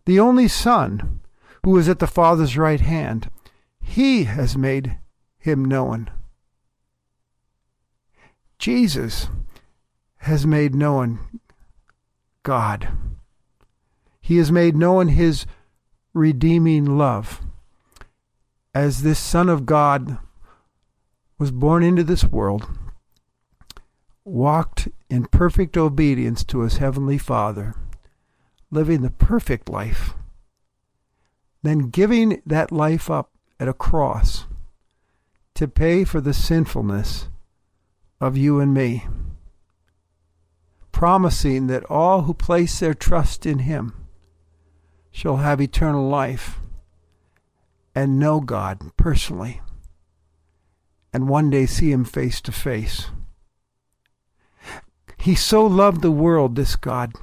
the 0.06 0.18
only 0.18 0.48
Son, 0.48 1.20
who 1.66 1.78
is 1.78 1.90
at 1.90 2.00
the 2.00 2.08
Father's 2.08 2.58
right 2.58 2.80
hand. 2.80 3.30
He 3.82 4.24
has 4.24 4.56
made 4.56 4.98
him 5.38 5.66
known. 5.66 6.10
Jesus 8.60 9.28
has 10.20 10.48
made 10.48 10.74
known 10.74 11.42
God. 12.44 12.88
He 14.22 14.38
has 14.38 14.50
made 14.50 14.78
known 14.78 15.10
his 15.10 15.46
redeeming 16.14 16.98
love. 16.98 17.42
As 18.74 19.04
this 19.04 19.20
Son 19.20 19.50
of 19.50 19.66
God 19.66 20.18
was 21.38 21.52
born 21.52 21.84
into 21.84 22.06
this 22.06 22.24
world, 22.24 22.70
walked 24.30 24.88
in 25.10 25.26
perfect 25.26 25.78
obedience 25.78 26.44
to 26.46 26.62
his 26.62 26.78
heavenly 26.78 27.18
Father, 27.18 27.74
living 28.72 29.02
the 29.02 29.10
perfect 29.10 29.70
life, 29.70 30.14
then 31.64 31.90
giving 31.90 32.42
that 32.46 32.72
life 32.72 33.10
up 33.10 33.32
at 33.60 33.68
a 33.68 33.74
cross 33.74 34.46
to 35.56 35.68
pay 35.68 36.04
for 36.04 36.22
the 36.22 36.34
sinfulness 36.34 37.30
of 38.22 38.38
you 38.38 38.60
and 38.60 38.74
me, 38.74 39.06
promising 40.92 41.68
that 41.68 41.84
all 41.90 42.22
who 42.22 42.34
place 42.34 42.80
their 42.80 42.94
trust 42.94 43.46
in 43.46 43.60
him 43.60 43.94
shall 45.12 45.38
have 45.38 45.60
eternal 45.60 46.08
life 46.08 46.60
and 47.96 48.20
know 48.20 48.40
God 48.40 48.96
personally 48.96 49.62
and 51.12 51.28
one 51.28 51.50
day 51.50 51.66
see 51.66 51.92
him 51.92 52.06
face 52.06 52.40
to 52.42 52.52
face. 52.52 53.08
He 55.20 55.36
so 55.36 55.66
loved 55.66 56.02
the 56.02 56.12
world, 56.12 56.56
this 56.56 56.76
God, 56.76 57.14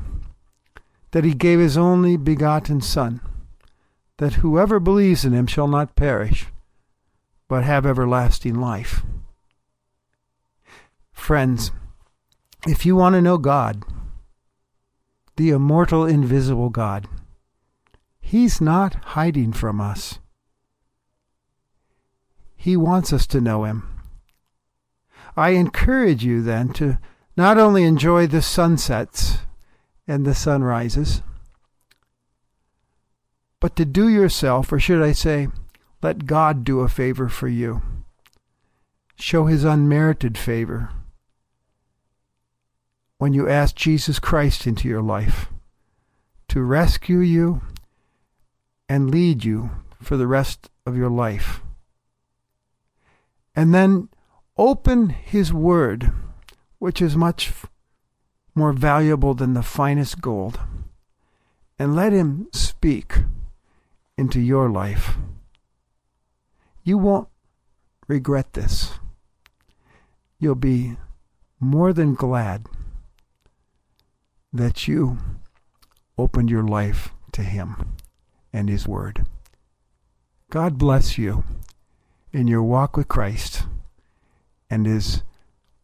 that 1.12 1.24
he 1.24 1.34
gave 1.34 1.58
his 1.58 1.76
only 1.76 2.16
begotten 2.16 2.80
Son, 2.80 3.20
that 4.18 4.34
whoever 4.34 4.78
believes 4.78 5.24
in 5.24 5.32
him 5.32 5.46
shall 5.46 5.68
not 5.68 5.96
perish, 5.96 6.46
but 7.48 7.64
have 7.64 7.86
everlasting 7.86 8.54
life. 8.54 9.02
Friends, 11.12 11.72
if 12.66 12.84
you 12.84 12.96
want 12.96 13.14
to 13.14 13.22
know 13.22 13.38
God, 13.38 13.82
the 15.36 15.50
immortal, 15.50 16.04
invisible 16.04 16.70
God, 16.70 17.08
He's 18.20 18.60
not 18.60 18.94
hiding 19.14 19.52
from 19.52 19.80
us. 19.80 20.18
He 22.56 22.76
wants 22.76 23.12
us 23.12 23.26
to 23.28 23.40
know 23.40 23.64
Him. 23.64 23.88
I 25.36 25.50
encourage 25.50 26.24
you 26.24 26.42
then 26.42 26.72
to 26.74 26.98
not 27.36 27.58
only 27.58 27.84
enjoy 27.84 28.26
the 28.26 28.42
sunsets 28.42 29.38
and 30.08 30.24
the 30.24 30.34
sunrises, 30.34 31.22
but 33.60 33.76
to 33.76 33.84
do 33.84 34.08
yourself, 34.08 34.72
or 34.72 34.78
should 34.78 35.02
I 35.02 35.12
say, 35.12 35.48
let 36.02 36.26
God 36.26 36.64
do 36.64 36.80
a 36.80 36.88
favor 36.88 37.28
for 37.28 37.48
you. 37.48 37.82
Show 39.18 39.46
his 39.46 39.64
unmerited 39.64 40.36
favor 40.36 40.90
when 43.18 43.32
you 43.32 43.48
ask 43.48 43.74
Jesus 43.74 44.18
Christ 44.18 44.66
into 44.66 44.88
your 44.88 45.02
life 45.02 45.48
to 46.48 46.62
rescue 46.62 47.18
you 47.18 47.62
and 48.88 49.10
lead 49.10 49.44
you 49.44 49.70
for 50.02 50.16
the 50.16 50.26
rest 50.26 50.70
of 50.84 50.96
your 50.96 51.10
life. 51.10 51.60
And 53.54 53.74
then 53.74 54.10
open 54.58 55.08
his 55.08 55.52
word 55.52 56.12
which 56.86 57.02
is 57.02 57.16
much 57.16 57.52
more 58.54 58.72
valuable 58.72 59.34
than 59.34 59.54
the 59.54 59.62
finest 59.64 60.20
gold, 60.20 60.60
and 61.80 61.96
let 61.96 62.12
Him 62.12 62.46
speak 62.52 63.24
into 64.16 64.40
your 64.40 64.70
life. 64.70 65.16
You 66.84 66.96
won't 66.96 67.26
regret 68.06 68.52
this. 68.52 69.00
You'll 70.38 70.54
be 70.54 70.96
more 71.58 71.92
than 71.92 72.14
glad 72.14 72.68
that 74.52 74.86
you 74.86 75.18
opened 76.16 76.50
your 76.50 76.62
life 76.62 77.10
to 77.32 77.42
Him 77.42 77.96
and 78.52 78.68
His 78.68 78.86
Word. 78.86 79.26
God 80.50 80.78
bless 80.78 81.18
you 81.18 81.42
in 82.32 82.46
your 82.46 82.62
walk 82.62 82.96
with 82.96 83.08
Christ 83.08 83.64
and 84.70 84.86
His 84.86 85.24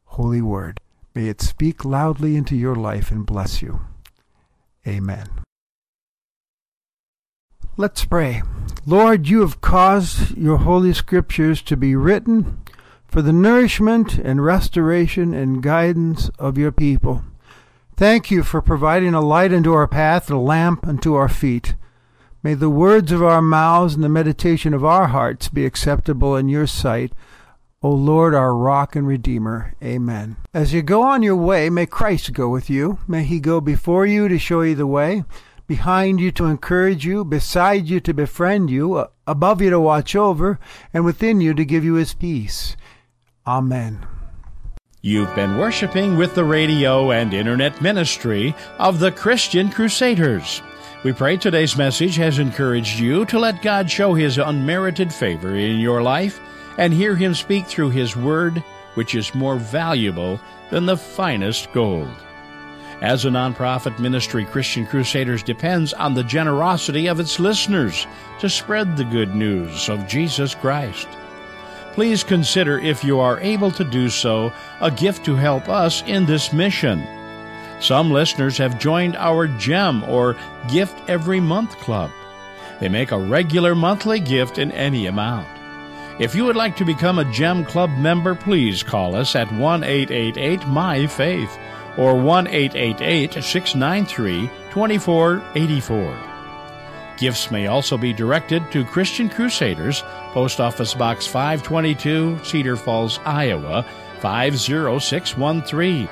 holy 0.05 0.41
word. 0.41 0.79
May 1.15 1.29
it 1.29 1.41
speak 1.41 1.85
loudly 1.85 2.37
into 2.37 2.57
your 2.57 2.75
life 2.75 3.11
and 3.11 3.27
bless 3.27 3.61
you. 3.61 3.81
Amen. 4.87 5.29
Let's 7.77 8.05
pray. 8.05 8.43
Lord, 8.87 9.29
you 9.29 9.41
have 9.41 9.61
caused 9.61 10.37
your 10.37 10.59
holy 10.59 10.93
scriptures 10.93 11.63
to 11.63 11.77
be 11.77 11.95
written 11.95 12.61
for 13.07 13.23
the 13.23 13.33
nourishment 13.33 14.19
and 14.19 14.45
restoration 14.45 15.35
and 15.35 15.63
guidance 15.63 16.31
of 16.39 16.59
your 16.59 16.73
people. 16.73 17.25
Thank 17.97 18.31
you 18.31 18.43
for 18.43 18.63
providing 18.63 19.15
a 19.15 19.21
light 19.21 19.53
unto 19.53 19.73
our 19.73 19.87
path 19.87 20.31
a 20.31 20.37
lamp 20.37 20.87
unto 20.87 21.15
our 21.15 21.29
feet. 21.29 21.75
May 22.43 22.55
the 22.55 22.71
words 22.71 23.13
of 23.13 23.23
our 23.23 23.43
mouths 23.43 23.95
and 23.95 24.03
the 24.03 24.09
meditation 24.09 24.75
of 24.75 24.85
our 24.85 25.09
hearts 25.09 25.49
be 25.49 25.65
acceptable 25.65 26.37
in 26.37 26.49
your 26.49 26.67
sight. 26.67 27.13
O 27.85 27.91
Lord, 27.91 28.33
our 28.33 28.55
rock 28.55 28.95
and 28.95 29.09
redeemer. 29.09 29.75
Amen. 29.83 30.37
As 30.55 30.73
you 30.73 30.83
go 30.83 31.03
on 31.03 31.25
your 31.25 31.35
way, 31.35 31.69
may 31.69 31.85
Christ 31.85 32.33
go 32.33 32.49
with 32.49 32.71
you. 32.71 32.99
May 33.09 33.25
he 33.25 33.41
go 33.41 33.61
before 33.61 34.07
you 34.07 34.29
to 34.29 34.39
show 34.39 34.61
you 34.61 34.77
the 34.77 34.87
way, 34.87 35.25
behind 35.67 36.21
you 36.21 36.31
to 36.33 36.45
encourage 36.45 37.05
you, 37.05 37.25
beside 37.25 37.89
you 37.89 37.99
to 37.99 38.15
befriend 38.15 38.71
you, 38.71 39.05
above 39.27 39.61
you 39.61 39.71
to 39.71 39.81
watch 39.81 40.15
over, 40.15 40.61
and 40.95 41.05
within 41.05 41.41
you 41.41 41.55
to 41.55 41.65
give 41.65 41.83
you 41.83 41.95
his 41.95 42.15
peace. 42.15 42.77
Amen. 43.49 44.07
You've 45.01 45.35
been 45.35 45.59
worshiping 45.59 46.17
with 46.17 46.37
the 46.37 46.45
radio 46.45 47.11
and 47.11 47.35
internet 47.35 47.83
ministry 47.83 48.55
of 48.79 49.01
the 49.01 49.11
Christian 49.11 49.69
Crusaders. 49.69 50.63
We 51.03 51.13
pray 51.13 51.37
today's 51.37 51.77
message 51.77 52.15
has 52.15 52.39
encouraged 52.39 53.01
you 53.01 53.25
to 53.27 53.41
let 53.41 53.61
God 53.61 53.91
show 53.91 54.15
his 54.15 54.39
unmerited 54.39 55.13
favor 55.13 55.57
in 55.57 55.81
your 55.81 56.01
life 56.01 56.41
and 56.79 56.93
hear 56.93 57.15
him 57.17 57.35
speak 57.35 57.67
through 57.67 57.91
his 57.91 58.17
word, 58.17 58.59
which 58.95 59.15
is 59.15 59.35
more 59.35 59.57
valuable 59.57 60.41
than 60.71 60.87
the 60.87 60.97
finest 60.97 61.73
gold. 61.73 62.11
As 63.03 63.25
a 63.25 63.31
nonprofit 63.31 63.99
ministry, 63.99 64.45
Christian 64.45 64.87
Crusaders 64.87 65.43
depends 65.43 65.93
on 65.93 66.15
the 66.15 66.23
generosity 66.23 67.09
of 67.09 67.19
its 67.19 67.41
listeners 67.41 68.07
to 68.39 68.49
spread 68.49 68.97
the 68.97 69.05
good 69.05 69.35
news 69.35 69.89
of 69.89 70.07
Jesus 70.07 70.55
Christ. 70.55 71.09
Please 71.95 72.23
consider 72.23 72.79
if 72.79 73.03
you 73.03 73.19
are 73.19 73.41
able 73.41 73.71
to 73.73 73.85
do 73.85 74.09
so 74.09 74.53
a 74.81 74.91
gift 74.91 75.25
to 75.25 75.35
help 75.35 75.69
us 75.69 76.03
in 76.07 76.25
this 76.25 76.53
mission. 76.53 77.05
Some 77.81 78.13
listeners 78.13 78.57
have 78.59 78.79
joined 78.79 79.17
our 79.17 79.49
GEM 79.49 80.05
or 80.05 80.37
Gift 80.71 80.97
Every 81.09 81.41
Month 81.41 81.77
Club. 81.79 82.13
They 82.79 82.89
make 82.89 83.11
a 83.11 83.19
regular 83.19 83.75
monthly 83.75 84.21
gift 84.21 84.59
in 84.59 84.71
any 84.71 85.07
amount. 85.07 85.52
If 86.23 86.37
you 86.37 86.45
would 86.45 86.55
like 86.55 86.77
to 86.77 86.85
become 86.85 87.19
a 87.19 87.25
Gem 87.33 87.65
Club 87.65 87.91
member, 87.99 88.37
please 88.37 88.85
call 88.85 89.17
us 89.17 89.35
at 89.35 89.51
1 89.51 89.83
888 89.83 90.65
My 90.69 91.05
Faith 91.09 91.59
or 91.99 92.15
1 92.15 92.47
888 92.47 93.43
693 93.43 94.49
2484. 94.71 96.17
Gifts 97.19 97.51
may 97.51 97.67
also 97.67 97.99
be 97.99 98.13
directed 98.13 98.63
to 98.71 98.85
Christian 98.85 99.29
Crusaders, 99.29 100.05
Post 100.31 100.61
Office 100.61 100.95
Box 100.95 101.27
522, 101.27 102.39
Cedar 102.45 102.77
Falls, 102.77 103.19
Iowa 103.25 103.85
50613. 104.21 106.09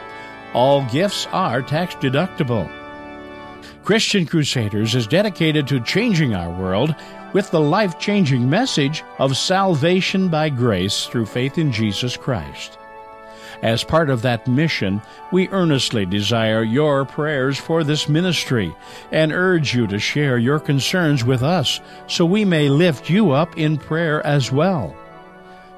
All 0.55 0.85
gifts 0.87 1.29
are 1.31 1.63
tax 1.63 1.95
deductible. 1.95 2.69
Christian 3.85 4.27
Crusaders 4.27 4.97
is 4.97 5.07
dedicated 5.07 5.69
to 5.69 5.79
changing 5.79 6.35
our 6.35 6.51
world 6.51 6.97
with 7.33 7.51
the 7.51 7.61
life 7.61 7.99
changing 7.99 8.49
message 8.49 9.05
of 9.19 9.37
salvation 9.37 10.29
by 10.29 10.49
grace 10.49 11.07
through 11.07 11.27
faith 11.27 11.59
in 11.59 11.73
Jesus 11.73 12.17
Christ. 12.17 12.79
As 13.63 13.85
part 13.85 14.09
of 14.09 14.23
that 14.23 14.47
mission, 14.47 15.03
we 15.33 15.49
earnestly 15.49 16.07
desire 16.07 16.63
your 16.63 17.05
prayers 17.05 17.59
for 17.59 17.85
this 17.85 18.09
ministry 18.09 18.75
and 19.13 19.33
urge 19.33 19.75
you 19.75 19.87
to 19.89 19.99
share 19.99 20.39
your 20.39 20.59
concerns 20.59 21.25
with 21.25 21.43
us 21.43 21.81
so 22.07 22.25
we 22.25 22.45
may 22.45 22.69
lift 22.69 23.11
you 23.11 23.33
up 23.33 23.59
in 23.59 23.77
prayer 23.77 24.25
as 24.27 24.51
well. 24.51 24.97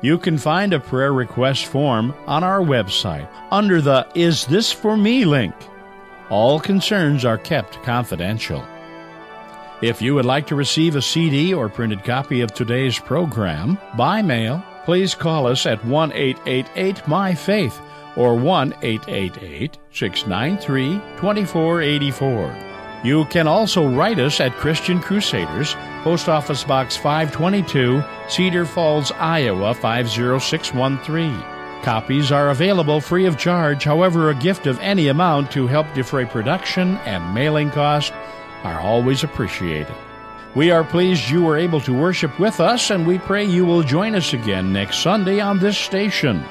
You 0.00 0.18
can 0.18 0.38
find 0.38 0.72
a 0.72 0.80
prayer 0.80 1.12
request 1.12 1.66
form 1.66 2.14
on 2.26 2.44
our 2.44 2.60
website 2.60 3.28
under 3.50 3.80
the 3.80 4.06
Is 4.14 4.46
This 4.46 4.70
For 4.72 4.96
Me 4.96 5.24
link. 5.24 5.54
All 6.28 6.60
concerns 6.60 7.24
are 7.24 7.38
kept 7.38 7.82
confidential. 7.82 8.64
If 9.82 10.00
you 10.00 10.14
would 10.14 10.24
like 10.24 10.46
to 10.46 10.54
receive 10.54 10.94
a 10.94 11.02
CD 11.02 11.52
or 11.52 11.68
printed 11.68 12.04
copy 12.04 12.40
of 12.40 12.54
today's 12.54 13.00
program 13.00 13.76
by 13.96 14.22
mail, 14.22 14.62
please 14.84 15.12
call 15.12 15.48
us 15.48 15.66
at 15.66 15.84
1 15.84 16.12
888 16.12 17.08
My 17.08 17.34
Faith 17.34 17.80
or 18.14 18.36
1 18.36 18.74
888 18.80 19.78
693 19.90 21.00
2484. 21.16 22.56
You 23.02 23.24
can 23.24 23.48
also 23.48 23.88
write 23.88 24.20
us 24.20 24.38
at 24.38 24.52
Christian 24.52 25.00
Crusaders, 25.00 25.74
Post 26.04 26.28
Office 26.28 26.62
Box 26.62 26.96
522, 26.96 28.04
Cedar 28.28 28.64
Falls, 28.64 29.10
Iowa 29.10 29.74
50613. 29.74 31.42
Copies 31.82 32.30
are 32.30 32.50
available 32.50 33.00
free 33.00 33.26
of 33.26 33.36
charge, 33.36 33.82
however, 33.82 34.30
a 34.30 34.34
gift 34.36 34.68
of 34.68 34.78
any 34.78 35.08
amount 35.08 35.50
to 35.50 35.66
help 35.66 35.92
defray 35.92 36.24
production 36.24 36.98
and 36.98 37.34
mailing 37.34 37.72
costs 37.72 38.12
are 38.64 38.80
always 38.80 39.24
appreciated. 39.24 39.94
We 40.54 40.70
are 40.70 40.84
pleased 40.84 41.30
you 41.30 41.42
were 41.42 41.56
able 41.56 41.80
to 41.80 41.94
worship 41.94 42.38
with 42.38 42.60
us, 42.60 42.90
and 42.90 43.06
we 43.06 43.18
pray 43.18 43.44
you 43.44 43.64
will 43.64 43.82
join 43.82 44.14
us 44.14 44.34
again 44.34 44.72
next 44.72 44.98
Sunday 44.98 45.40
on 45.40 45.58
this 45.58 45.78
station. 45.78 46.44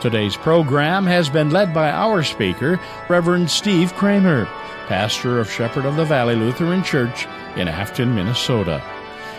Today's 0.00 0.36
program 0.36 1.06
has 1.06 1.28
been 1.28 1.50
led 1.50 1.74
by 1.74 1.90
our 1.90 2.22
speaker, 2.22 2.78
Reverend 3.08 3.50
Steve 3.50 3.92
Kramer, 3.94 4.44
pastor 4.86 5.40
of 5.40 5.50
Shepherd 5.50 5.86
of 5.86 5.96
the 5.96 6.04
Valley 6.04 6.36
Lutheran 6.36 6.84
Church 6.84 7.26
in 7.56 7.66
Afton, 7.66 8.14
Minnesota. 8.14 8.80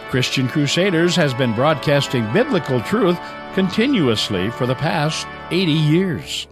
Christian 0.10 0.48
Crusaders 0.48 1.16
has 1.16 1.34
been 1.34 1.54
broadcasting 1.54 2.32
biblical 2.34 2.82
truth 2.82 3.20
continuously 3.54 4.50
for 4.52 4.66
the 4.66 4.76
past 4.76 5.28
80 5.52 5.72
years. 5.72 6.48